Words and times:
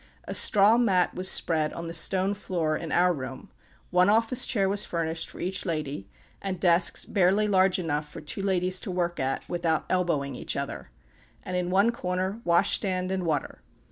A 0.23 0.33
straw 0.33 0.79
mat 0.79 1.13
was 1.13 1.29
spread 1.29 1.73
on 1.73 1.85
the 1.85 1.93
stone 1.93 2.33
floor 2.33 2.75
in 2.75 2.91
our 2.91 3.13
room; 3.13 3.51
one 3.91 4.09
office 4.09 4.47
chair 4.47 4.67
was 4.67 4.83
furnished 4.83 5.29
for 5.29 5.39
each 5.39 5.63
lady, 5.63 6.07
and 6.41 6.59
desks 6.59 7.05
barely 7.05 7.47
large 7.47 7.77
enough 7.77 8.09
for 8.09 8.19
two 8.19 8.41
ladies 8.41 8.79
to 8.79 8.89
work 8.89 9.19
at, 9.19 9.47
without 9.47 9.85
elbowing 9.91 10.33
each 10.33 10.55
other; 10.57 10.89
and 11.43 11.55
in 11.55 11.69
one 11.69 11.91
corner, 11.91 12.41
wash 12.45 12.71
stand 12.71 13.11
and 13.11 13.27
water. 13.27 13.61